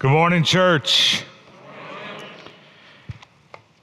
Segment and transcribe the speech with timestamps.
[0.00, 1.22] Good morning, church.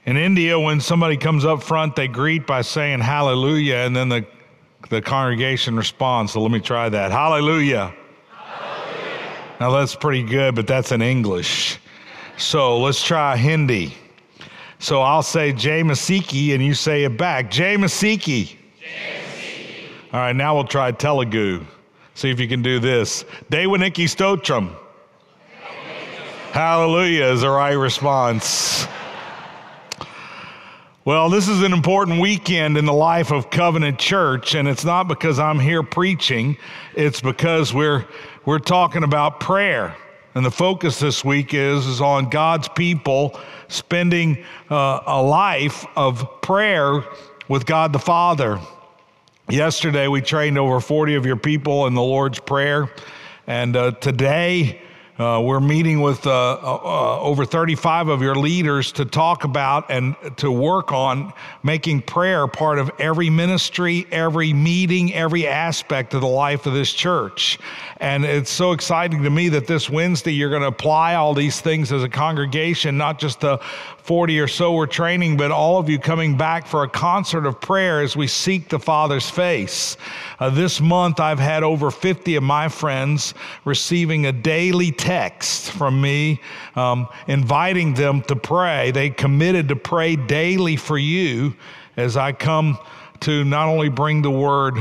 [0.04, 4.26] In India, when somebody comes up front, they greet by saying hallelujah, and then the,
[4.90, 6.32] the congregation responds.
[6.32, 7.10] So let me try that.
[7.12, 7.94] Hallelujah.
[8.30, 9.36] hallelujah.
[9.58, 11.78] Now that's pretty good, but that's in English.
[12.36, 13.94] So let's try Hindi.
[14.80, 17.50] So I'll say Jay Masiki, and you say it back.
[17.50, 18.54] Jay Masiki.
[20.12, 21.64] All right, now we'll try Telugu.
[22.14, 23.24] See if you can do this.
[23.50, 24.76] Dewaniki Stotram.
[26.52, 28.86] Hallelujah is the right response.
[31.02, 35.08] Well, this is an important weekend in the life of Covenant Church, and it's not
[35.08, 36.58] because I'm here preaching,
[36.94, 38.04] it's because we're,
[38.44, 39.96] we're talking about prayer.
[40.34, 46.42] And the focus this week is, is on God's people spending uh, a life of
[46.42, 47.02] prayer
[47.48, 48.60] with God the Father.
[49.48, 52.90] Yesterday, we trained over 40 of your people in the Lord's Prayer,
[53.46, 54.81] and uh, today,
[55.22, 60.16] uh, we're meeting with uh, uh, over 35 of your leaders to talk about and
[60.36, 66.26] to work on making prayer part of every ministry, every meeting, every aspect of the
[66.26, 67.58] life of this church.
[67.98, 71.60] And it's so exciting to me that this Wednesday you're going to apply all these
[71.60, 73.58] things as a congregation, not just the
[74.04, 77.60] 40 or so we're training, but all of you coming back for a concert of
[77.60, 79.96] prayer as we seek the Father's face.
[80.40, 83.32] Uh, this month, I've had over 50 of my friends
[83.64, 86.40] receiving a daily text from me
[86.74, 88.90] um, inviting them to pray.
[88.90, 91.54] They committed to pray daily for you
[91.96, 92.78] as I come
[93.20, 94.74] to not only bring the word,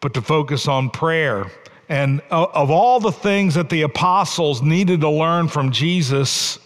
[0.00, 1.50] but to focus on prayer.
[1.88, 6.58] And uh, of all the things that the apostles needed to learn from Jesus,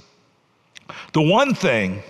[1.13, 2.03] the one thing,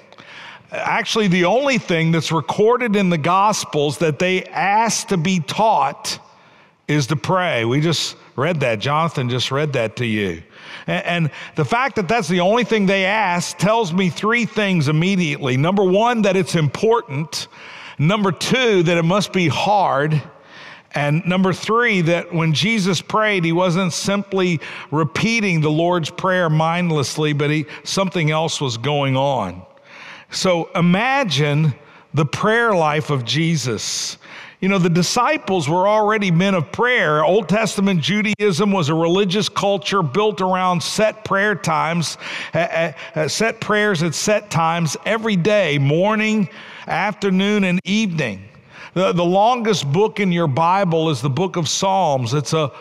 [0.71, 6.19] actually, the only thing that's recorded in the Gospels that they asked to be taught
[6.89, 7.65] is to pray.
[7.65, 8.81] We just read that.
[8.81, 10.43] Jonathan just read that to you.
[10.87, 14.89] And, and, the fact that that's the only thing they asked tells me three things
[14.89, 15.57] immediately.
[15.57, 17.49] Number one, that it's important.
[17.99, 20.21] Number two, that it must be hard.
[20.93, 27.33] And number three, that when Jesus prayed, he wasn't simply repeating the Lord's Prayer mindlessly,
[27.33, 29.63] but he, something else was going on.
[30.31, 31.75] So imagine
[32.13, 34.19] the prayer life of Jesus.
[34.61, 37.25] You know, the disciples were already men of prayer.
[37.25, 42.19] Old Testament Judaism was a religious culture built around set prayer times,
[42.53, 46.49] uh, uh, set prayers at set times every day, morning,
[46.87, 48.50] afternoon, and evening.
[48.95, 52.35] The, the longest book in your Bible is the book of Psalms.
[52.35, 52.73] It's a,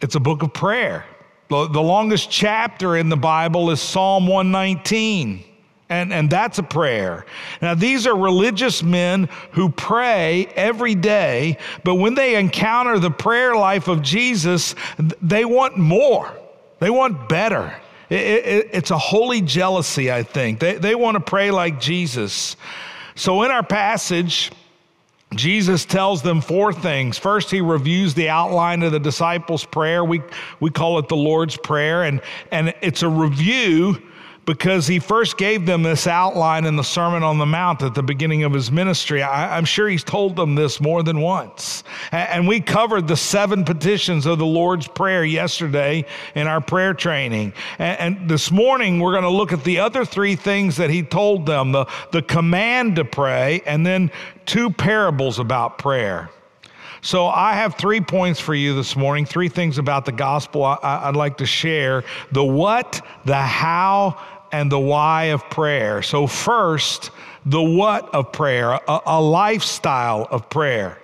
[0.00, 1.04] it's a book of prayer.
[1.48, 5.44] The, the longest chapter in the Bible is Psalm 119.
[5.90, 7.26] And, and that's a prayer.
[7.60, 13.56] Now, these are religious men who pray every day, but when they encounter the prayer
[13.56, 14.76] life of Jesus,
[15.20, 16.32] they want more.
[16.78, 17.74] They want better.
[18.08, 20.60] It, it, it's a holy jealousy, I think.
[20.60, 22.56] They, they want to pray like Jesus.
[23.16, 24.52] So, in our passage,
[25.34, 27.16] Jesus tells them four things.
[27.16, 30.04] First, he reviews the outline of the disciples' prayer.
[30.04, 30.22] We,
[30.58, 34.02] we call it the Lord's Prayer, and, and it's a review,
[34.50, 38.02] because he first gave them this outline in the Sermon on the Mount at the
[38.02, 39.22] beginning of his ministry.
[39.22, 41.84] I, am sure he's told them this more than once.
[42.10, 46.04] And we covered the seven petitions of the Lord's Prayer yesterday
[46.34, 47.52] in our prayer training.
[47.78, 51.46] And, this morning, we're going to look at the other three things that he told
[51.46, 54.10] them the, the command to pray, and then
[54.46, 56.28] two parables about prayer.
[57.02, 61.06] So, I have three points for you this morning, three things about the gospel I,
[61.06, 62.02] would like to share
[62.32, 64.18] the what, the how,
[64.52, 66.02] and the why of prayer.
[66.02, 67.10] So, first,
[67.46, 70.98] the what of prayer, a, a lifestyle of prayer.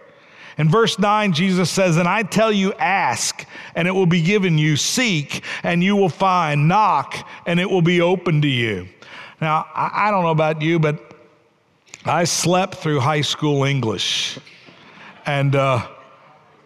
[0.59, 3.45] In verse 9, Jesus says, And I tell you, ask,
[3.75, 7.83] and it will be given you, seek, and you will find, knock, and it will
[7.83, 8.89] be open to you.
[9.41, 11.15] Now, I, I don't know about you, but
[12.07, 14.39] I slept through high school English.
[15.27, 15.87] And uh,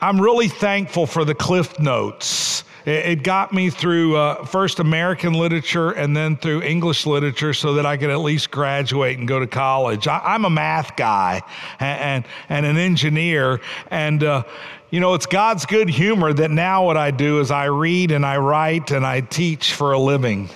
[0.00, 2.62] I'm really thankful for the Cliff Notes.
[2.86, 7.84] It, got me through uh, first American literature and then through English literature so that
[7.84, 10.08] I could at least graduate and go to college.
[10.08, 11.42] I, am a math guy
[11.78, 13.60] and, and, and an engineer.
[13.90, 14.44] And, uh,
[14.90, 18.24] you know, it's God's good humor that now what I do is I read and
[18.24, 20.48] I write and I teach for a living.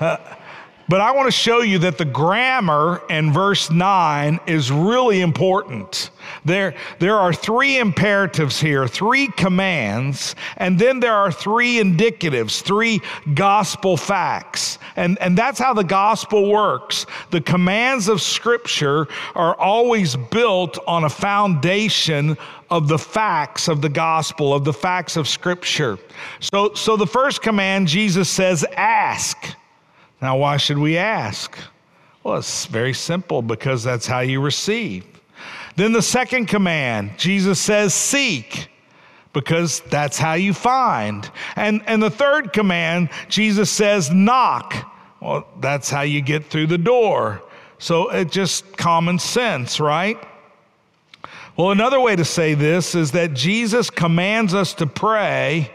[0.00, 0.16] Uh,
[0.88, 6.10] but I want to show you that the grammar in verse 9 is really important.
[6.44, 13.00] There, there are three imperatives here, three commands, and then there are three indicatives, three
[13.34, 14.78] gospel facts.
[14.96, 17.06] And, and that's how the gospel works.
[17.30, 22.36] The commands of Scripture are always built on a foundation
[22.70, 25.98] of the facts of the gospel, of the facts of Scripture.
[26.40, 29.56] So, so the first command, Jesus says, ask.
[30.24, 31.54] Now, why should we ask?
[32.22, 35.04] Well, it's very simple because that's how you receive.
[35.76, 38.70] Then the second command, Jesus says, seek,
[39.34, 41.30] because that's how you find.
[41.56, 44.90] And, and the third command, Jesus says, knock.
[45.20, 47.42] Well, that's how you get through the door.
[47.78, 50.16] So it's just common sense, right?
[51.54, 55.70] Well, another way to say this is that Jesus commands us to pray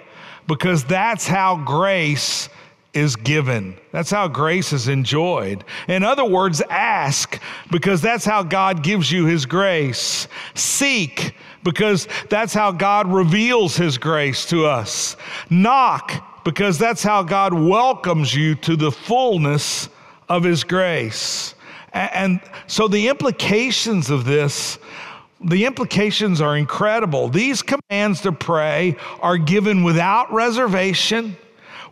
[0.47, 2.49] because that's how grace
[2.94, 3.77] is given.
[3.91, 5.63] That's how grace is enjoyed.
[5.88, 7.39] In other words, ask
[7.71, 10.27] because that's how God gives you his grace.
[10.56, 15.18] Seek because that's how God reveals his grace to us.
[15.50, 19.89] Knock because that's how God welcomes you to the fullness
[20.27, 21.53] of his grace.
[21.94, 24.80] And so the implications of this
[25.42, 27.30] the implications are incredible.
[27.30, 31.38] These commands to pray are given without reservation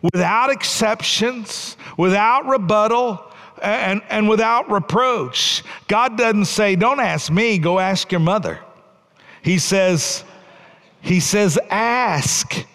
[0.02, 3.24] without exceptions, without rebuttal,
[3.62, 5.64] and, and without reproach.
[5.88, 8.60] God doesn't say, Don't ask me, go ask your mother.
[9.42, 10.24] He says,
[11.00, 12.66] He says, ask.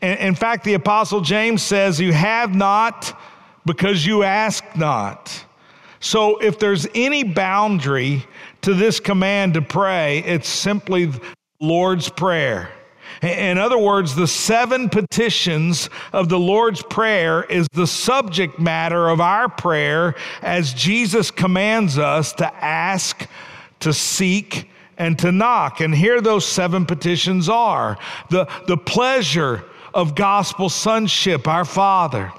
[0.00, 3.18] In fact, the Apostle James says, You have not
[3.66, 5.44] because you ask not.
[6.00, 8.24] So if there's any boundary
[8.62, 11.20] to this command to pray, it's simply the
[11.60, 12.70] Lord's Prayer.
[13.22, 19.20] In other words, the seven petitions of the Lord's Prayer is the subject matter of
[19.20, 23.28] our prayer as Jesus commands us to ask,
[23.80, 25.80] to seek, and to knock.
[25.80, 27.98] And here those seven petitions are.
[28.28, 29.64] The, the pleasure
[29.94, 32.32] of gospel sonship, our Father,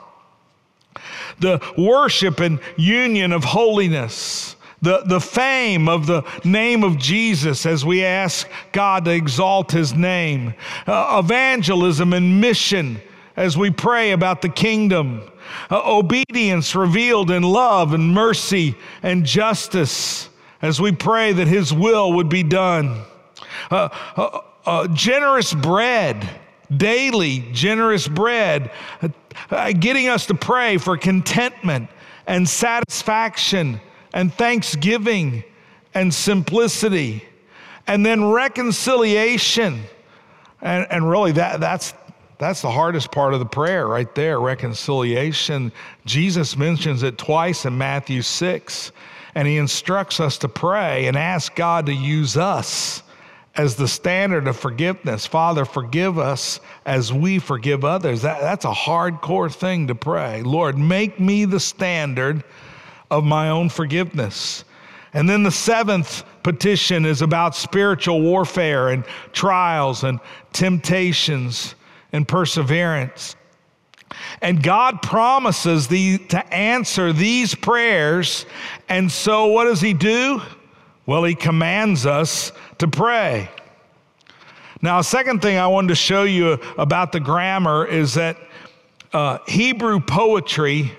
[1.40, 7.86] the worship and union of holiness the, the fame of the name of Jesus as
[7.86, 10.54] we ask God to exalt his name,
[10.88, 13.00] uh, evangelism and mission
[13.36, 15.22] as we pray about the kingdom,
[15.70, 20.30] uh, obedience revealed in love and mercy and justice
[20.62, 23.02] as we pray that his will would be done,
[23.70, 26.30] uh, uh, uh generous bread.
[26.78, 28.72] Daily generous bread,
[29.50, 31.90] uh, getting us to pray for contentment
[32.26, 33.82] and satisfaction
[34.14, 35.44] and thanksgiving
[35.94, 37.24] and simplicity
[37.88, 39.82] and then reconciliation.
[40.62, 41.94] And, and really, that, that's,
[42.38, 45.72] that's the hardest part of the prayer right there reconciliation.
[46.06, 48.92] Jesus mentions it twice in Matthew 6,
[49.36, 53.04] and he instructs us to pray and ask God to use us
[53.56, 55.26] as the standard of forgiveness.
[55.26, 58.22] Father, forgive us as we forgive others.
[58.22, 60.42] That, that's a hardcore thing to pray.
[60.44, 62.44] Lord, make me the standard
[63.12, 64.64] of my own forgiveness.
[65.14, 69.04] And then the seventh petition is about spiritual warfare and
[69.34, 70.20] trials and
[70.54, 71.76] temptations
[72.14, 73.36] and perseverance.
[74.42, 78.46] And God promises the, to answer these prayers.
[78.90, 80.42] And so, what does He do?
[81.06, 83.50] Well, He commands us to pray.
[84.82, 88.38] Now, a second thing I wanted to show you about the grammar is that
[89.14, 90.92] uh, Hebrew poetry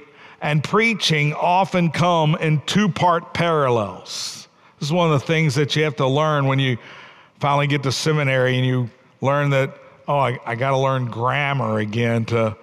[0.42, 4.48] and preaching often come in two part parallels.
[4.78, 6.76] This is one of the things that you have to learn when you
[7.38, 11.78] finally get to seminary and you learn that, oh, I, I got to learn grammar
[11.78, 12.56] again to,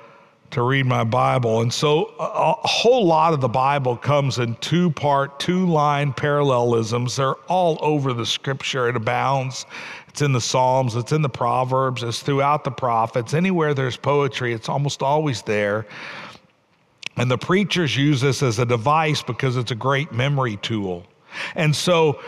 [0.51, 1.61] to read my Bible.
[1.61, 6.11] And so a, a whole lot of the Bible comes in two part, two line
[6.11, 7.15] parallelisms.
[7.15, 9.65] They're all over the scripture, it abounds.
[10.09, 13.33] It's in the Psalms, it's in the Proverbs, it's throughout the prophets.
[13.33, 15.85] Anywhere there's poetry, it's almost always there.
[17.19, 21.05] And the preachers use this as a device because it's a great memory tool.
[21.53, 22.21] And so,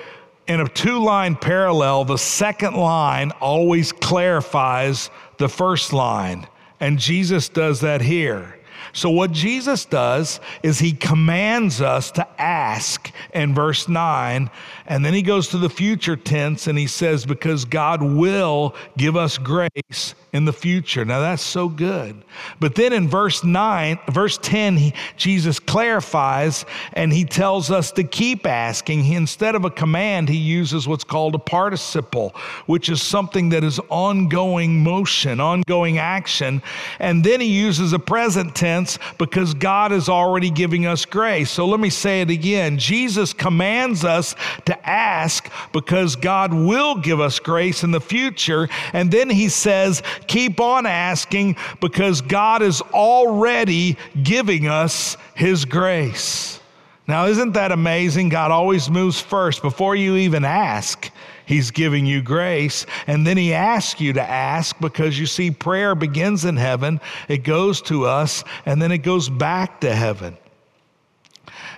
[0.47, 6.45] in a two line parallel, the second line always clarifies the first line.
[6.81, 8.59] And Jesus does that here.
[8.91, 14.49] So, what Jesus does is he commands us to ask in verse 9,
[14.87, 19.15] and then he goes to the future tense and he says, Because God will give
[19.15, 21.03] us grace in the future.
[21.03, 22.23] Now, that's so good.
[22.59, 28.05] But then in verse 9, verse 10, he, Jesus clarifies and he tells us to
[28.05, 29.03] keep asking.
[29.03, 32.33] He, instead of a command, he uses what's called a participle,
[32.65, 36.61] which is something that is ongoing motion, ongoing action.
[36.99, 41.51] And then he uses a present tense because God is already giving us grace.
[41.51, 42.77] So let me say it again.
[42.77, 44.33] Jesus commands us
[44.63, 48.69] to ask because God will give us grace in the future.
[48.93, 56.61] And then he says, keep on asking because God is already giving us his grace.
[57.05, 58.29] Now, isn't that amazing?
[58.29, 61.11] God always moves first before you even ask.
[61.45, 62.85] He's giving you grace.
[63.07, 67.39] And then He asks you to ask because you see, prayer begins in heaven, it
[67.39, 70.37] goes to us, and then it goes back to heaven.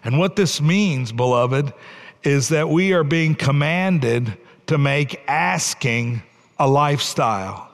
[0.03, 1.73] And what this means, beloved,
[2.21, 6.21] is that we are being commanded to make asking
[6.59, 7.72] a lifestyle.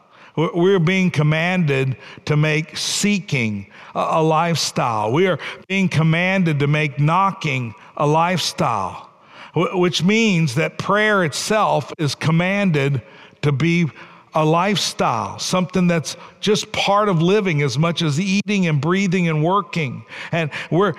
[0.53, 5.11] We're being commanded to make seeking a lifestyle.
[5.11, 9.09] We are being commanded to make knocking a lifestyle
[9.55, 13.01] which means that prayer itself is commanded
[13.41, 13.89] to be
[14.33, 19.43] a lifestyle, something that's just part of living as much as eating and breathing and
[19.43, 20.05] working.
[20.31, 20.93] And we're,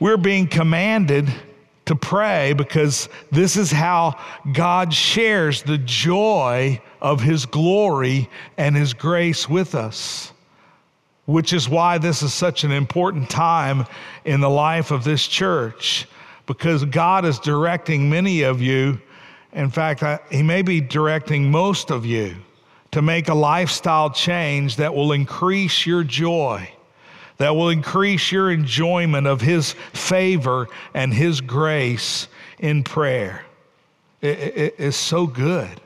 [0.00, 1.32] we're being commanded
[1.86, 4.18] to pray because this is how
[4.52, 10.32] God shares the joy of His glory and His grace with us.
[11.26, 13.86] Which is why this is such an important time
[14.24, 16.06] in the life of this church
[16.46, 19.00] because God is directing many of you.
[19.52, 22.36] In fact, I, He may be directing most of you
[22.90, 26.70] to make a lifestyle change that will increase your joy,
[27.38, 33.44] that will increase your enjoyment of His favor and His grace in prayer.
[34.20, 35.80] It, it, it's so good.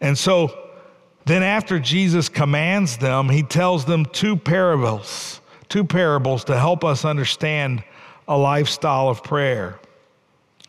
[0.00, 0.58] And so,
[1.24, 7.04] then after Jesus commands them, he tells them two parables, two parables to help us
[7.04, 7.84] understand
[8.26, 9.78] a lifestyle of prayer.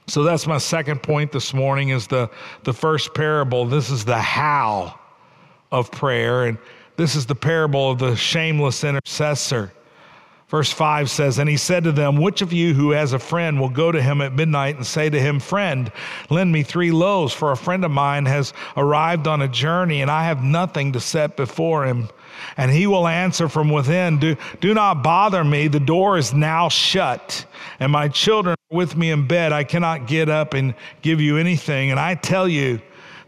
[0.07, 2.29] So that's my second point this morning is the,
[2.63, 3.65] the first parable.
[3.65, 4.99] This is the how
[5.71, 6.45] of prayer.
[6.45, 6.57] And
[6.95, 9.71] this is the parable of the shameless intercessor.
[10.53, 13.59] Verse 5 says, And he said to them, Which of you who has a friend
[13.59, 15.91] will go to him at midnight and say to him, Friend,
[16.29, 20.11] lend me three loaves, for a friend of mine has arrived on a journey, and
[20.11, 22.07] I have nothing to set before him.
[22.55, 25.69] And he will answer from within, Do, do not bother me.
[25.69, 27.47] The door is now shut,
[27.79, 29.53] and my children are with me in bed.
[29.53, 31.89] I cannot get up and give you anything.
[31.89, 32.79] And I tell you,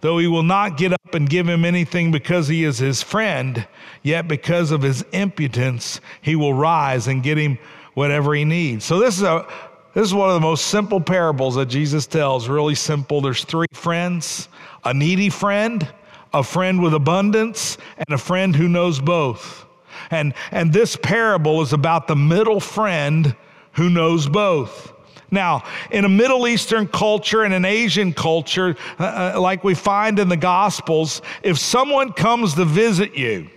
[0.05, 3.67] though he will not get up and give him anything because he is his friend,
[4.03, 7.57] yet because of his impudence, he will rise and get him
[7.95, 8.85] whatever he needs.
[8.85, 9.47] So this is a
[9.95, 13.21] this is one of the most simple parables that Jesus tells, really simple.
[13.21, 14.49] There's three friends,
[14.83, 15.87] a needy friend,
[16.33, 19.65] a friend with abundance, and a friend who knows both.
[20.11, 23.35] And, and this parable is about the middle friend
[23.71, 24.91] who knows both.
[25.31, 30.19] Now, in a Middle Eastern culture and an Asian culture, uh, uh like we find
[30.19, 33.49] in the Gospels, if someone comes to visit you,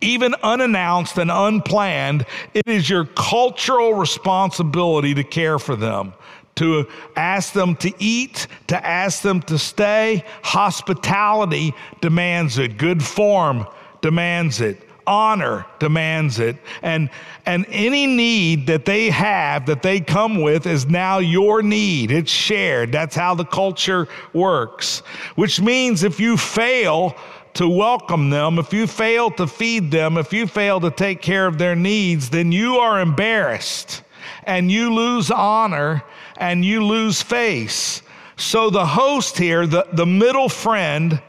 [0.00, 6.12] even unannounced and unplanned, it is your cultural responsibility to care for them,
[6.56, 10.24] to ask them to eat, to ask them to stay.
[10.42, 13.66] Hospitality demands it, good form
[14.00, 14.88] demands it.
[15.06, 16.56] Honor demands it.
[16.82, 17.10] And,
[17.46, 22.10] and any need that they have, that they come with, is now your need.
[22.10, 22.92] It's shared.
[22.92, 25.00] That's how the culture works.
[25.34, 27.16] Which means if you fail
[27.54, 31.46] to welcome them, if you fail to feed them, if you fail to take care
[31.46, 34.02] of their needs, then you are embarrassed
[34.44, 36.02] and you lose honor
[36.36, 38.02] and you lose face.
[38.36, 41.20] So the host here, the, the middle friend,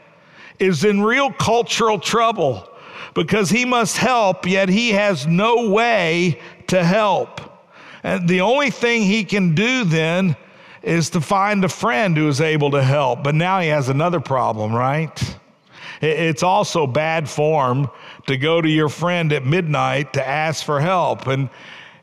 [0.58, 2.68] is in real cultural trouble
[3.14, 7.40] because he must help, yet he has no way to help.
[8.02, 10.36] And the only thing he can do then
[10.82, 13.24] is to find a friend who is able to help.
[13.24, 15.36] But now he has another problem, right?
[16.02, 17.88] It's also bad form
[18.26, 21.26] to go to your friend at midnight to ask for help.
[21.26, 21.48] And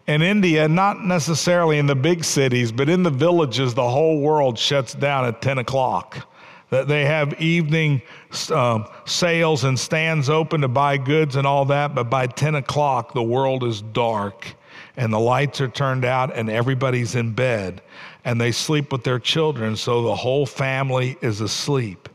[0.08, 4.58] in India, not necessarily in the big cities, but in the villages, the whole world
[4.58, 6.28] shuts down at 10 o'clock.
[6.72, 8.02] That they have evening
[8.50, 13.14] um, sales and stands open to buy goods and all that, but by 10 o'clock,
[13.14, 14.56] the world is dark
[14.98, 17.82] and the lights are turned out and everybody's in bed
[18.24, 22.08] and they sleep with their children, so the whole family is asleep.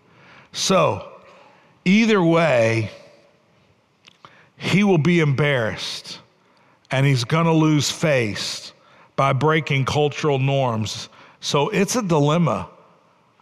[0.52, 1.06] So,
[1.84, 2.90] either way,
[4.56, 6.20] he will be embarrassed
[6.90, 8.72] and he's going to lose face
[9.16, 11.08] by breaking cultural norms.
[11.40, 12.70] So, it's a dilemma.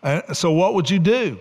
[0.05, 1.39] Uh, so, what would you do?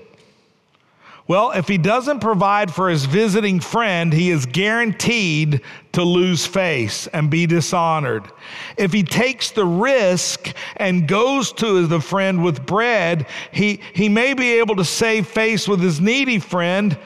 [1.28, 5.62] Well, if he doesn't provide for his visiting friend, he is guaranteed
[5.94, 8.30] to lose face and be dishonored.
[8.76, 14.34] If he takes the risk and goes to the friend with bread, he, he may
[14.34, 16.98] be able to save face with his needy friend,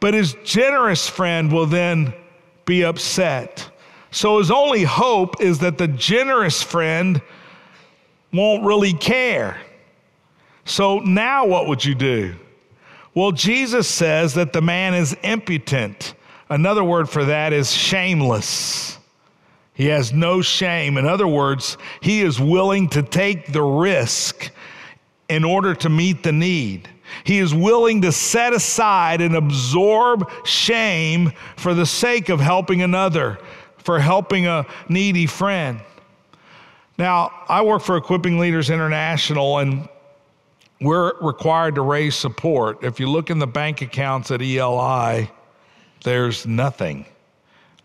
[0.00, 2.12] but his generous friend will then
[2.66, 3.70] be upset.
[4.10, 7.22] So his only hope is that the generous friend
[8.32, 9.56] won't really care.
[10.64, 12.36] So now what would you do?
[13.14, 16.14] Well, Jesus says that the man is impotent.
[16.48, 18.98] Another word for that is shameless.
[19.74, 20.96] He has no shame.
[20.98, 24.50] In other words, he is willing to take the risk
[25.28, 26.88] in order to meet the need.
[27.24, 33.38] He is willing to set aside and absorb shame for the sake of helping another,
[33.78, 35.80] for helping a needy friend.
[36.98, 39.88] Now, I work for Equipping Leaders International, and
[40.82, 42.82] we're required to raise support.
[42.82, 45.30] If you look in the bank accounts at ELI,
[46.04, 47.06] there's nothing,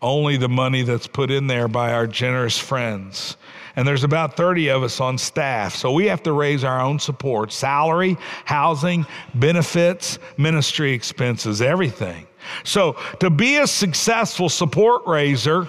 [0.01, 3.38] only the money that's put in there by our generous friends.
[3.75, 5.75] And there's about 30 of us on staff.
[5.75, 12.25] So we have to raise our own support salary, housing, benefits, ministry expenses, everything.
[12.63, 15.68] So to be a successful support raiser,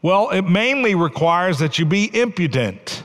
[0.00, 3.02] well, it mainly requires that you be impudent.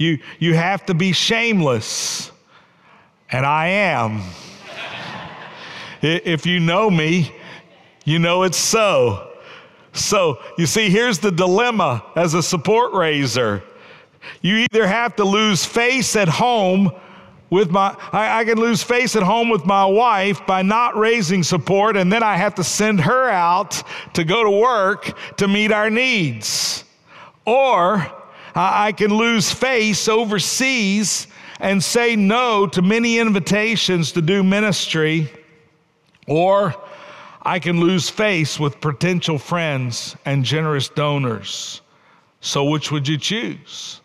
[0.00, 2.32] You, you have to be shameless.
[3.30, 4.22] And I am.
[6.00, 7.34] if you know me,
[8.06, 9.30] you know it's so.
[9.92, 13.62] So, you see, here's the dilemma as a support raiser.
[14.40, 16.92] You either have to lose face at home
[17.50, 21.42] with my, I, I, can lose face at home with my wife by not raising
[21.42, 23.82] support, and then I have to send her out
[24.14, 26.84] to go to work to meet our needs.
[27.44, 28.19] Or
[28.54, 31.26] I can lose face overseas
[31.60, 35.30] and say no to many invitations to do ministry,
[36.26, 36.74] or
[37.42, 41.82] I can lose face with potential friends and generous donors.
[42.40, 44.00] So, which would you choose?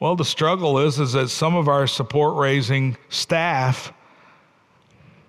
[0.00, 3.92] Well, the struggle is, is that some of our support raising staff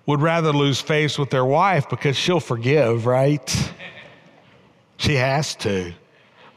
[0.04, 3.72] would rather lose face with their wife because she'll forgive, right?
[4.98, 5.92] She has to.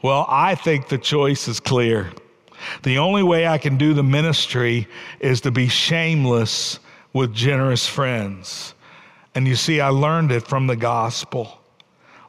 [0.02, 2.10] Well, I think the choice is clear.
[2.82, 6.78] The only way I can do the ministry is to be shameless
[7.12, 8.74] with generous friends.
[9.34, 11.58] And you see, I learned it from the gospel.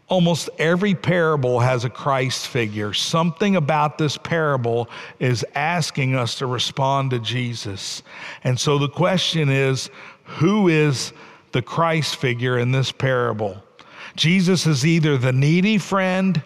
[0.07, 2.93] Almost every parable has a Christ figure.
[2.93, 8.03] Something about this parable is asking us to respond to Jesus.
[8.43, 9.89] And so the question is
[10.25, 11.13] who is
[11.53, 13.63] the Christ figure in this parable?
[14.17, 16.43] Jesus is either the needy friend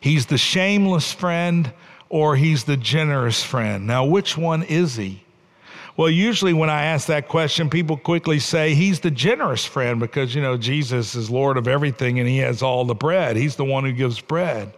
[0.00, 1.72] He's the shameless friend
[2.08, 3.86] or he's the generous friend.
[3.86, 5.24] Now, which one is he?
[5.96, 10.34] Well, usually when I ask that question, people quickly say he's the generous friend because,
[10.34, 13.36] you know, Jesus is Lord of everything and he has all the bread.
[13.36, 14.72] He's the one who gives bread.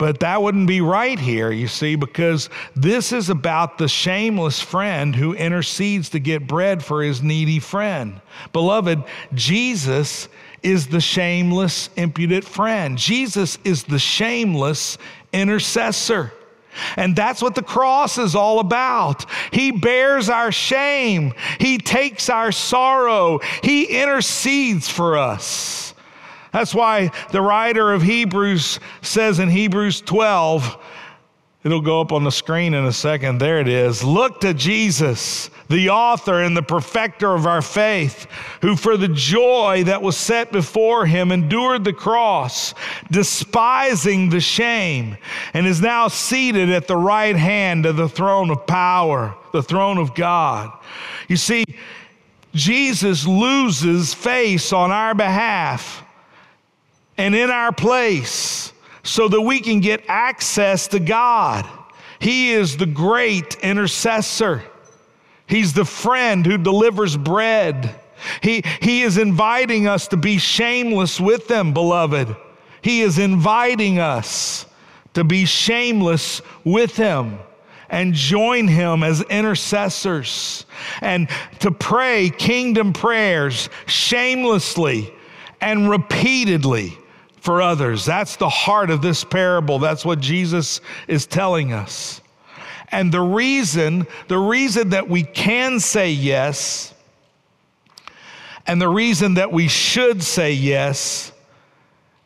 [0.00, 5.14] But that wouldn't be right here, you see, because this is about the shameless friend
[5.14, 8.22] who intercedes to get bread for his needy friend.
[8.54, 10.28] Beloved, Jesus
[10.62, 12.98] is the shameless, impudent friend.
[12.98, 14.98] Jesus is the shameless
[15.32, 16.32] intercessor.
[16.96, 19.26] And that's what the cross is all about.
[19.52, 25.94] He bears our shame, He takes our sorrow, He intercedes for us.
[26.52, 30.82] That's why the writer of Hebrews says in Hebrews 12,
[31.62, 33.38] It'll go up on the screen in a second.
[33.38, 34.02] There it is.
[34.02, 38.26] Look to Jesus, the author and the perfecter of our faith,
[38.62, 42.72] who for the joy that was set before him endured the cross,
[43.10, 45.18] despising the shame,
[45.52, 49.98] and is now seated at the right hand of the throne of power, the throne
[49.98, 50.72] of God.
[51.28, 51.64] You see,
[52.54, 56.02] Jesus loses face on our behalf
[57.18, 61.66] and in our place so that we can get access to God.
[62.18, 64.62] He is the great intercessor.
[65.46, 67.98] He's the friend who delivers bread.
[68.42, 72.36] He, he is inviting us to be shameless with them, beloved.
[72.82, 74.66] He is inviting us
[75.14, 77.38] to be shameless with Him
[77.88, 80.66] and join Him as intercessors
[81.00, 81.28] and
[81.60, 85.12] to pray kingdom prayers shamelessly
[85.60, 86.96] and repeatedly
[87.40, 88.04] for others.
[88.04, 89.78] That's the heart of this parable.
[89.78, 92.20] That's what Jesus is telling us.
[92.92, 96.92] And the reason, the reason that we can say yes,
[98.66, 101.32] and the reason that we should say yes,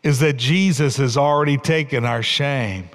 [0.02, 2.90] is that Jesus has already taken our shame.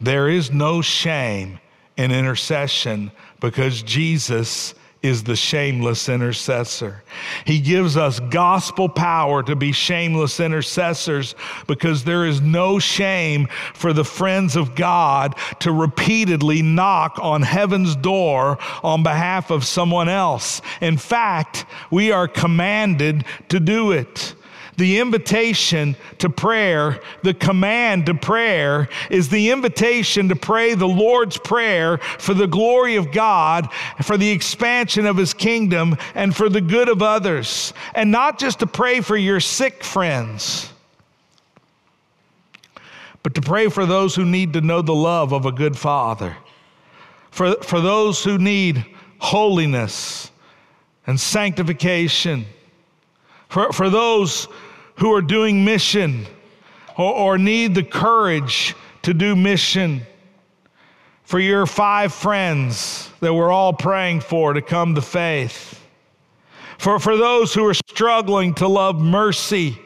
[0.00, 1.58] There is no shame
[1.96, 7.02] in intercession because Jesus is the shameless intercessor.
[7.44, 11.34] He gives us gospel power to be shameless intercessors
[11.66, 17.94] because there is no shame for the friends of God to repeatedly knock on heaven's
[17.96, 20.62] door on behalf of someone else.
[20.80, 24.34] In fact, we are commanded to do it.
[24.76, 31.38] The invitation to prayer, the command to prayer, is the invitation to pray the Lord's
[31.38, 33.68] Prayer for the glory of God,
[34.02, 37.72] for the expansion of His kingdom, and for the good of others.
[37.94, 40.70] And not just to pray for your sick friends,
[43.22, 46.36] but to pray for those who need to know the love of a good Father,
[47.30, 48.84] for, for those who need
[49.18, 50.30] holiness
[51.06, 52.44] and sanctification.
[53.48, 54.48] For, for those
[54.96, 56.26] who are doing mission
[56.96, 60.02] or, or need the courage to do mission.
[61.24, 65.80] For your five friends that we're all praying for to come to faith.
[66.78, 69.78] For, for those who are struggling to love mercy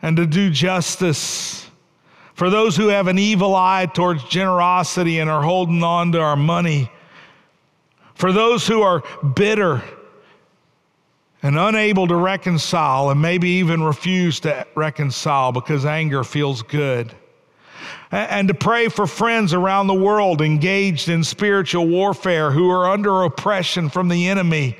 [0.00, 1.68] and to do justice.
[2.34, 6.36] For those who have an evil eye towards generosity and are holding on to our
[6.36, 6.90] money.
[8.14, 9.02] For those who are
[9.34, 9.82] bitter
[11.42, 17.12] and unable to reconcile and maybe even refuse to reconcile because anger feels good.
[18.10, 23.22] And to pray for friends around the world engaged in spiritual warfare who are under
[23.22, 24.76] oppression from the enemy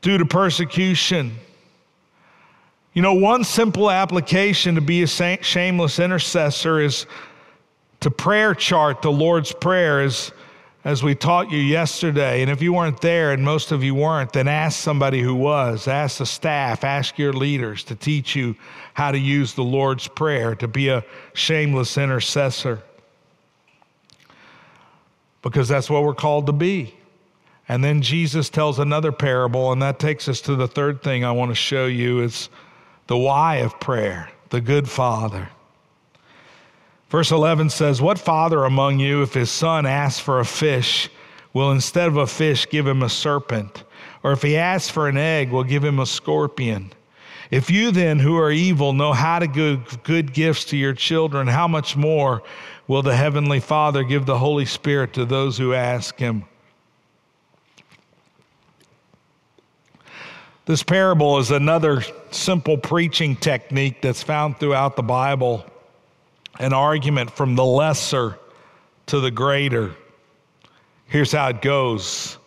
[0.00, 1.36] due to persecution.
[2.94, 7.06] You know, one simple application to be a shameless intercessor is
[8.00, 10.30] to prayer chart the Lord's Prayer is
[10.86, 12.42] as we taught you yesterday.
[12.42, 15.88] And if you weren't there, and most of you weren't, then ask somebody who was.
[15.88, 18.54] Ask the staff, ask your leaders to teach you
[18.94, 22.84] how to use the Lord's Prayer, to be a shameless intercessor.
[25.42, 26.94] Because that's what we're called to be.
[27.68, 31.32] And then Jesus tells another parable, and that takes us to the third thing I
[31.32, 32.48] want to show you is
[33.08, 35.48] the why of prayer, the good father.
[37.08, 41.08] Verse 11 says, What father among you, if his son asks for a fish,
[41.52, 43.84] will instead of a fish give him a serpent?
[44.22, 46.92] Or if he asks for an egg, will give him a scorpion?
[47.50, 51.46] If you then, who are evil, know how to give good gifts to your children,
[51.46, 52.42] how much more
[52.88, 56.44] will the Heavenly Father give the Holy Spirit to those who ask Him?
[60.64, 65.64] This parable is another simple preaching technique that's found throughout the Bible
[66.58, 68.38] an argument from the lesser
[69.06, 69.94] to the greater.
[71.06, 72.38] Here's how it goes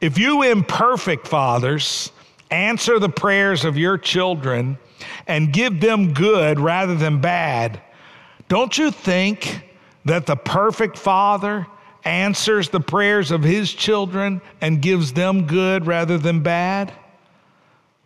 [0.00, 2.12] If you imperfect fathers
[2.50, 4.78] answer the prayers of your children
[5.26, 7.80] and give them good rather than bad,
[8.48, 9.68] don't you think
[10.04, 11.66] that the perfect father
[12.04, 16.92] answers the prayers of his children and gives them good rather than bad?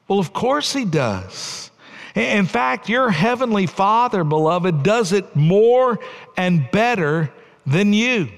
[0.07, 1.71] Well, of course he does.
[2.17, 6.01] In fact, your heavenly Father, beloved, does it more
[6.37, 7.31] and better
[7.67, 8.29] than you.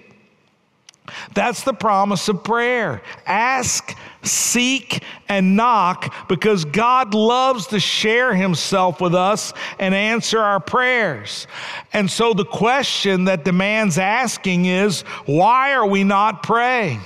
[1.34, 3.02] That's the promise of prayer.
[3.24, 10.60] Ask, seek, and knock because God loves to share Himself with us and answer our
[10.60, 11.46] prayers.
[11.92, 17.00] And so the question that demands asking is why are we not praying?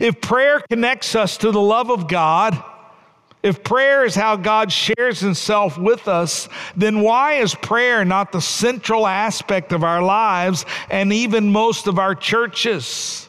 [0.00, 2.60] If prayer connects us to the love of God,
[3.44, 8.40] if prayer is how God shares himself with us, then why is prayer not the
[8.40, 13.28] central aspect of our lives and even most of our churches?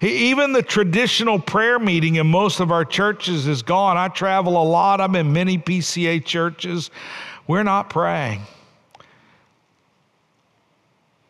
[0.00, 3.98] Even the traditional prayer meeting in most of our churches is gone.
[3.98, 4.98] I travel a lot.
[4.98, 6.90] I'm in many PCA churches.
[7.46, 8.40] We're not praying.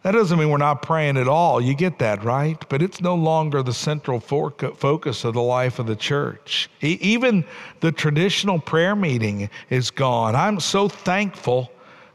[0.08, 1.60] That doesn't mean we're not praying at all.
[1.60, 2.58] You get that, right?
[2.70, 6.70] But it's no longer the central focus of the life of the church.
[6.80, 7.44] Even
[7.80, 10.34] the traditional prayer meeting is gone.
[10.34, 11.70] I'm so thankful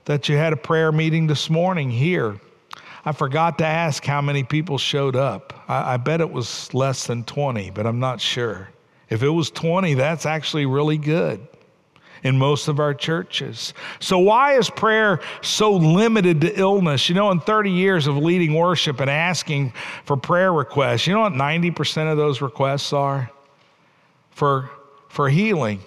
[0.06, 2.40] that you had a prayer meeting this morning here.
[3.06, 5.54] I forgot to ask how many people showed up.
[5.68, 8.70] I, I bet it was less than 20, but I'm not sure.
[9.12, 11.48] If it was 20, that's actually really good
[12.24, 13.74] in most of our churches.
[14.00, 17.10] So, why is prayer so limited to illness?
[17.10, 19.74] You know, in 30 years of leading worship and asking
[20.06, 23.30] for prayer requests, you know what 90% of those requests are?
[24.32, 24.72] For,
[25.10, 25.82] for healing.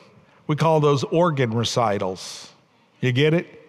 [0.46, 2.53] We call those organ recitals.
[3.01, 3.65] You get it?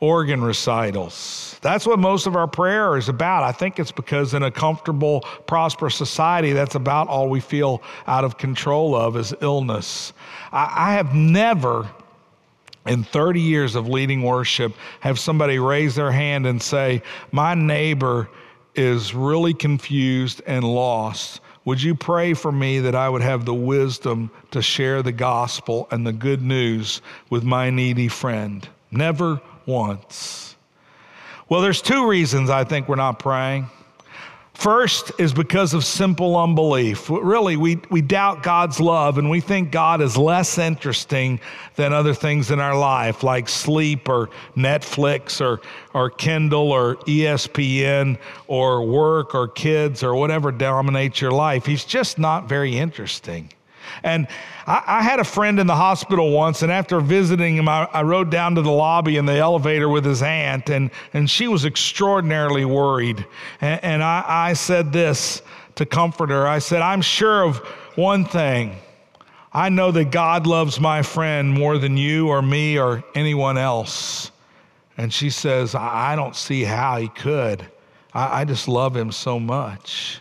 [0.00, 1.58] Organ recitals.
[1.62, 3.42] That's what most of our prayer is about.
[3.42, 8.24] I think it's because in a comfortable, prosperous society, that's about all we feel out
[8.24, 10.12] of control of is illness.
[10.52, 11.88] I, I have never
[12.86, 17.02] in 30 years of leading worship have somebody raise their hand and say,
[17.32, 18.28] My neighbor
[18.74, 21.40] is really confused and lost.
[21.64, 25.88] Would you pray for me that I would have the wisdom to share the gospel
[25.90, 28.68] and the good news with my needy friend?
[28.90, 30.56] Never once.
[31.48, 33.68] Well, there's two reasons I think we're not praying.
[34.54, 37.10] First is because of simple unbelief.
[37.10, 41.40] Really, we, we doubt God's love and we think God is less interesting
[41.74, 45.60] than other things in our life, like sleep or Netflix or,
[45.92, 51.66] or Kindle or ESPN or work or kids or whatever dominates your life.
[51.66, 53.50] He's just not very interesting.
[54.02, 54.26] And
[54.66, 58.02] I, I, had a friend in the hospital once, and after visiting him, I, I
[58.02, 61.64] rode down to the lobby in the elevator with his aunt, and, and she was
[61.64, 63.24] extraordinarily worried.
[63.60, 65.42] And, and I, I said this
[65.76, 67.58] to comfort her I said, I'm sure of
[67.96, 68.76] one thing.
[69.52, 74.32] I know that God loves my friend more than you or me or anyone else.
[74.96, 77.64] And she says, I don't see how he could.
[78.12, 80.20] I, I just love him so much.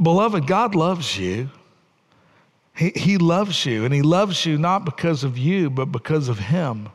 [0.00, 1.50] Beloved, God loves you.
[2.76, 6.38] He, he loves you, and He loves you not because of you, but because of
[6.38, 6.88] Him.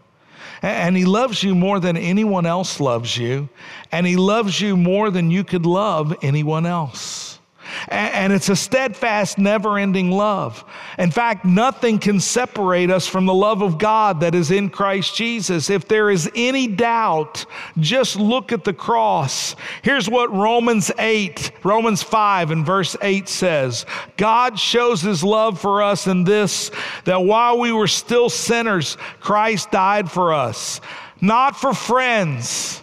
[0.62, 3.50] And He loves you more than anyone else loves you,
[3.92, 7.39] and He loves you more than you could love anyone else.
[7.88, 10.64] And it's a steadfast, never ending love.
[10.98, 15.16] In fact, nothing can separate us from the love of God that is in Christ
[15.16, 15.70] Jesus.
[15.70, 17.46] If there is any doubt,
[17.78, 19.56] just look at the cross.
[19.82, 23.86] Here's what Romans 8, Romans 5, and verse 8 says
[24.18, 26.72] God shows his love for us in this,
[27.06, 30.82] that while we were still sinners, Christ died for us.
[31.22, 32.82] Not for friends,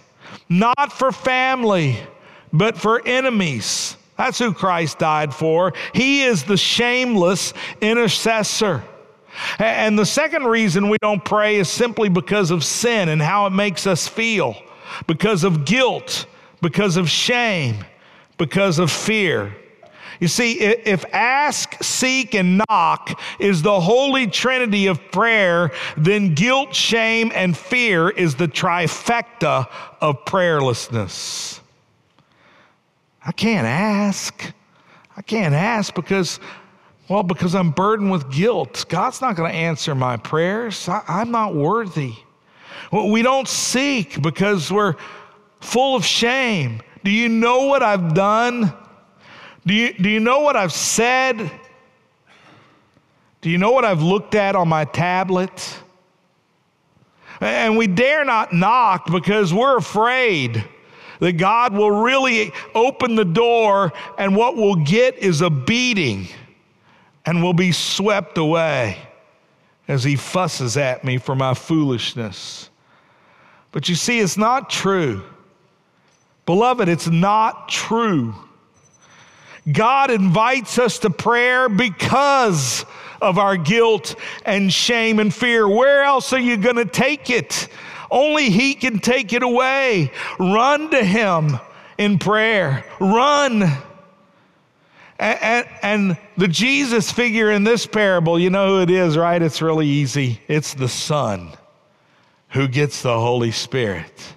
[0.48, 1.98] not for family,
[2.52, 3.96] but for enemies.
[4.16, 5.72] That's who Christ died for.
[5.92, 8.82] He is the shameless intercessor.
[9.58, 13.50] And the second reason we don't pray is simply because of sin and how it
[13.50, 14.56] makes us feel,
[15.06, 16.26] because of guilt,
[16.62, 17.84] because of shame,
[18.38, 19.54] because of fear.
[20.20, 26.74] You see, if ask, seek, and knock is the holy trinity of prayer, then guilt,
[26.74, 29.68] shame, and fear is the trifecta
[30.00, 31.60] of prayerlessness.
[33.26, 34.52] I can't ask.
[35.16, 36.38] I can't ask because,
[37.08, 38.86] well, because I'm burdened with guilt.
[38.88, 40.88] God's not going to answer my prayers.
[40.88, 42.14] I, I'm not worthy.
[42.92, 44.94] We don't seek because we're
[45.60, 46.80] full of shame.
[47.02, 48.72] Do you know what I've done?
[49.66, 51.50] Do you, do you know what I've said?
[53.40, 55.80] Do you know what I've looked at on my tablet?
[57.40, 60.64] And we dare not knock because we're afraid
[61.20, 66.28] that God will really open the door, and what we'll get is a beating,
[67.24, 68.98] and we'll be swept away
[69.88, 72.70] as He fusses at me for my foolishness.
[73.72, 75.22] But you see, it's not true.
[76.46, 78.34] Beloved, it's not true.
[79.70, 82.84] God invites us to prayer because
[83.20, 85.68] of our guilt and shame and fear.
[85.68, 87.68] Where else are you going to take it?
[88.10, 90.12] Only He can take it away.
[90.38, 91.58] Run to Him
[91.98, 92.84] in prayer.
[93.00, 93.62] Run.
[95.18, 99.40] And, and, and, the Jesus figure in this parable, you know who it is, right?
[99.40, 100.40] It's really easy.
[100.48, 101.52] It's the Son
[102.50, 104.34] who gets the Holy Spirit.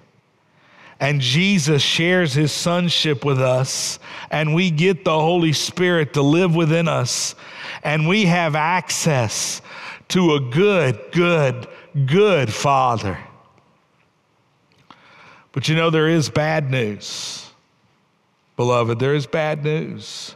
[0.98, 3.98] And Jesus shares his sonship with us,
[4.30, 7.34] and we get the Holy Spirit to live within us,
[7.82, 9.62] and we have access
[10.08, 11.66] to a good, good,
[12.06, 13.18] good Father.
[15.52, 17.50] But you know, there is bad news,
[18.56, 18.98] beloved.
[18.98, 20.34] There is bad news.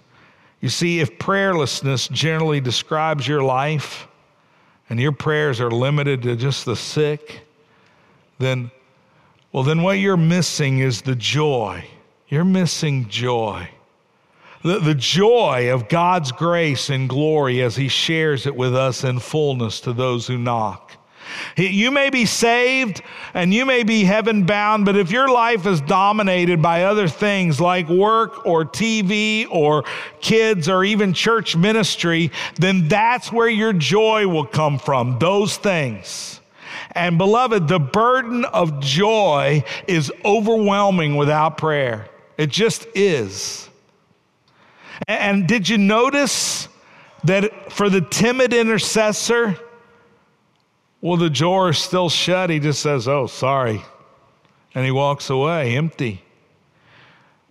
[0.60, 4.08] You see, if prayerlessness generally describes your life
[4.88, 7.42] and your prayers are limited to just the sick,
[8.38, 8.70] then
[9.54, 11.84] well, then what you're missing is the joy.
[12.26, 13.68] You're missing joy.
[14.64, 19.20] The, the joy of God's grace and glory as He shares it with us in
[19.20, 20.96] fullness to those who knock.
[21.56, 25.80] You may be saved and you may be heaven bound, but if your life is
[25.80, 29.84] dominated by other things like work or TV or
[30.20, 36.40] kids or even church ministry, then that's where your joy will come from, those things.
[36.92, 42.08] And beloved, the burden of joy is overwhelming without prayer.
[42.38, 43.68] It just is.
[45.08, 46.68] And did you notice
[47.24, 49.58] that for the timid intercessor,
[51.04, 52.48] well, the door is still shut.
[52.48, 53.82] He just says, Oh, sorry.
[54.74, 56.24] And he walks away empty.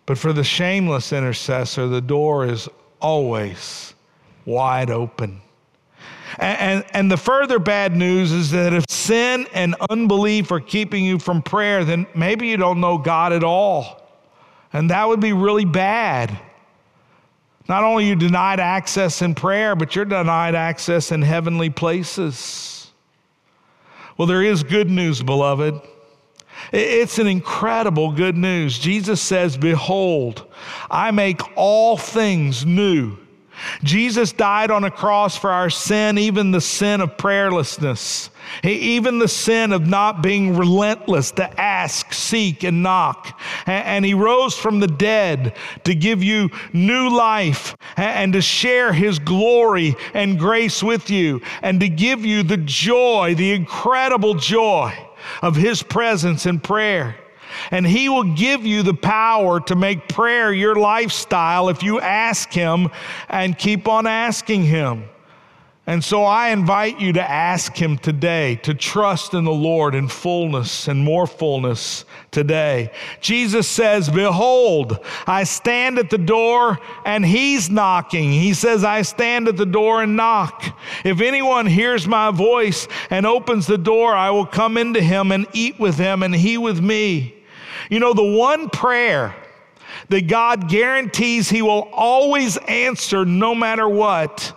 [0.08, 2.68] But for the shameless intercessor, the door is
[3.00, 3.94] always
[4.46, 5.40] wide open.
[6.40, 11.06] And, and, and, the further bad news is that if sin and unbelief are keeping
[11.06, 14.02] you from prayer, then maybe you don't know God at all.
[14.74, 16.40] And that would be really bad.
[17.70, 22.83] Not only you denied access in prayer, but you're denied access in heavenly places.
[24.18, 25.82] Well, there is good news, beloved.
[26.72, 28.80] It's an incredible good news.
[28.80, 30.46] Jesus says, Behold,
[30.90, 33.18] I make all things new.
[33.84, 38.30] Jesus died on a cross for our sin, even the sin of prayerlessness,
[38.64, 43.40] even the sin of not being relentless to ask, seek, and knock.
[43.66, 49.20] And he rose from the dead to give you new life and to share his
[49.20, 54.94] glory and grace with you and to give you the joy, the incredible joy
[55.42, 57.16] of his presence in prayer.
[57.72, 62.52] And He will give you the power to make prayer your lifestyle if you ask
[62.52, 62.90] Him
[63.30, 65.06] and keep on asking Him.
[65.86, 70.08] And so I invite you to ask Him today to trust in the Lord in
[70.08, 72.90] fullness and more fullness today.
[73.20, 78.32] Jesus says, Behold, I stand at the door and He's knocking.
[78.32, 80.80] He says, I stand at the door and knock.
[81.04, 85.46] If anyone hears my voice and opens the door, I will come into him and
[85.52, 87.36] eat with him and he with me.
[87.90, 89.36] You know, the one prayer
[90.08, 94.54] that God guarantees He will always answer no matter what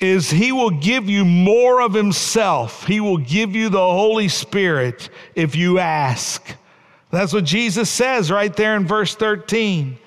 [0.00, 2.86] is He will give you more of Himself.
[2.86, 6.54] He will give you the Holy Spirit if you ask.
[7.10, 9.98] That's what Jesus says right there in verse 13.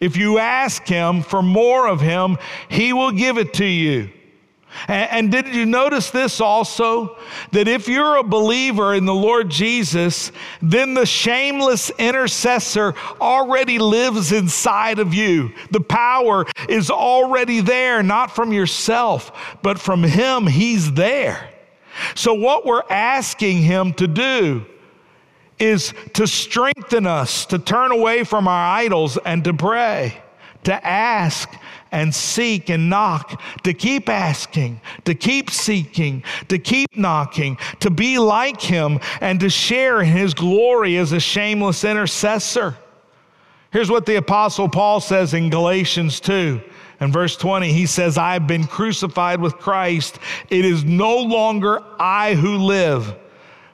[0.00, 4.10] If you ask Him for more of Him, He will give it to you.
[4.88, 7.18] And, did you notice this also?
[7.52, 14.32] That if you're a believer in the Lord Jesus, then the shameless intercessor already lives
[14.32, 15.52] inside of you.
[15.70, 20.46] The power is already there, not from yourself, but from Him.
[20.46, 21.50] He's there.
[22.14, 24.66] So, what we're asking Him to do
[25.58, 30.20] is to strengthen us, to turn away from our idols and to pray,
[30.64, 31.48] to ask
[31.96, 38.18] and seek and knock, to keep asking, to keep seeking, to keep knocking, to be
[38.18, 42.76] like him, and to share in his glory as a shameless intercessor.
[43.70, 46.60] Here's what the Apostle Paul says in Galatians 2.
[47.00, 50.18] In verse 20, he says, I have been crucified with Christ.
[50.50, 53.14] It is no longer I who live,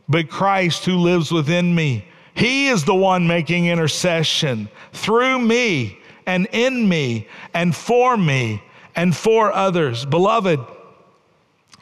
[0.08, 2.06] but Christ who lives within me.
[2.34, 8.62] He is the one making intercession through me and in me and for me
[8.94, 10.04] and for others.
[10.04, 10.60] Beloved,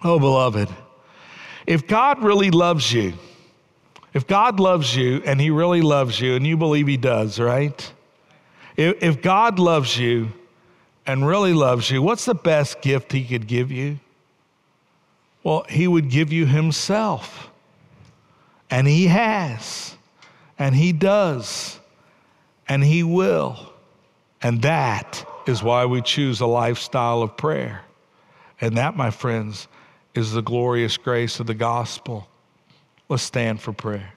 [0.05, 0.68] oh, beloved,
[1.66, 3.14] if God really loves you,
[4.12, 7.92] if God loves you and He really loves you, and you believe He does, right?
[8.76, 10.29] If, if God loves you
[11.07, 14.00] and really loves you, what's the best gift He could give you?
[15.42, 17.50] Well, He would give you Himself.
[18.68, 19.96] And He has,
[20.59, 21.79] and He does,
[22.68, 23.69] and He will.
[24.42, 27.83] And that is why we choose a lifestyle of prayer.
[28.61, 29.68] And that, my friends,
[30.14, 32.29] is the glorious grace of the gospel.
[33.09, 34.12] Let's stand for prayer.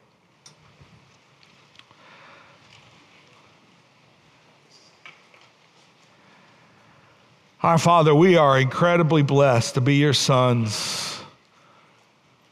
[7.61, 11.21] Our Father, we are incredibly blessed to be your sons,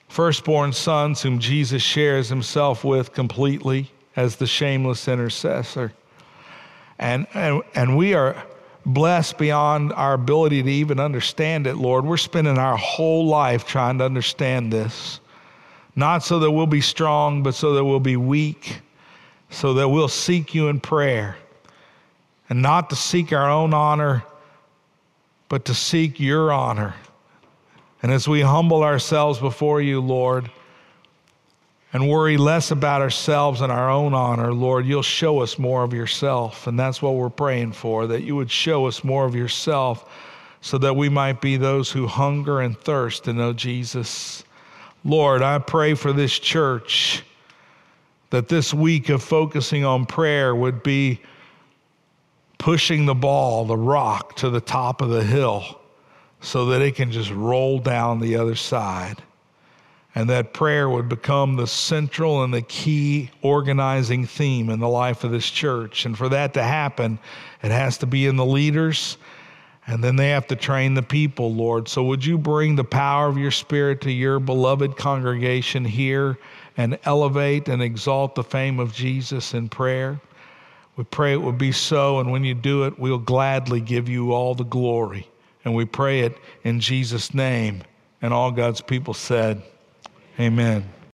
[0.08, 5.92] firstborn sons whom Jesus shares himself with completely as the shameless intercessor.
[7.02, 8.42] And, and, and we are
[8.86, 12.06] blessed beyond our ability to even understand it, Lord.
[12.06, 15.20] We're spending our whole life trying to understand this.
[15.96, 18.82] Not so that we'll be strong, but so that we'll be weak,
[19.50, 21.38] so that we'll seek you in prayer.
[22.50, 24.24] And not to seek our own honor,
[25.50, 26.94] but to seek your honor.
[28.04, 30.52] And as we humble ourselves before you, Lord,
[31.94, 35.94] and worry less about ourselves and our own honor, Lord, you'll show us more of
[35.94, 36.68] yourself.
[36.68, 40.10] And that's what we're praying for, that you would show us more of yourself
[40.62, 44.44] so that we might be those who hunger and thirst to know Jesus.
[45.04, 47.24] Lord, I pray for this church
[48.30, 51.20] that this week of focusing on prayer would be
[52.58, 55.82] pushing the ball, the rock, to the top of the hill
[56.40, 59.22] so that it can just roll down the other side.
[60.14, 65.24] And that prayer would become the central and the key organizing theme in the life
[65.24, 66.06] of this church.
[66.06, 67.18] And for that to happen,
[67.64, 69.18] it has to be in the leaders,
[69.88, 71.88] and then they have to train the people, Lord.
[71.88, 76.38] So would you bring the power of your Spirit to your beloved congregation here
[76.78, 80.20] and elevate and exalt the fame of Jesus in prayer?
[80.98, 84.34] We pray it will be so, and when you do it, we'll gladly give you
[84.34, 85.28] all the glory.
[85.64, 87.84] And we pray it in Jesus' name.
[88.22, 89.62] And all God's people said,
[90.42, 90.84] Amen.